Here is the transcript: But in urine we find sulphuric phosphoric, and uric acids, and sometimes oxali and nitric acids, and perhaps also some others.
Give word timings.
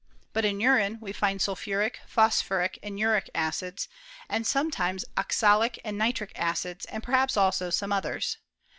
But 0.33 0.45
in 0.45 0.59
urine 0.59 0.97
we 0.99 1.11
find 1.13 1.39
sulphuric 1.39 1.99
phosphoric, 2.07 2.79
and 2.81 2.97
uric 2.99 3.29
acids, 3.35 3.87
and 4.27 4.47
sometimes 4.47 5.05
oxali 5.15 5.77
and 5.85 5.95
nitric 5.95 6.31
acids, 6.35 6.85
and 6.85 7.03
perhaps 7.03 7.37
also 7.37 7.69
some 7.69 7.91
others. 7.91 8.37